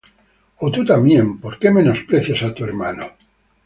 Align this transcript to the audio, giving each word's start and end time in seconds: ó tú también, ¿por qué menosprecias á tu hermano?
ó 0.63 0.71
tú 0.71 0.83
también, 0.91 1.25
¿por 1.43 1.53
qué 1.59 1.67
menosprecias 1.77 2.41
á 2.47 2.49
tu 2.55 2.61
hermano? 2.67 3.05